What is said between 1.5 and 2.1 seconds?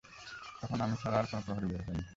বের হয়নি।